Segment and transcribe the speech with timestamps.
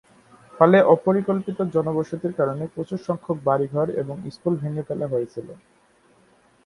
[0.53, 5.47] ফলে অপরিকল্পিত জনবসতির কারণে প্রচুর সংখ্যক বাড়িঘর এবং স্কুল ভেঙে ফেলা হয়েছিল।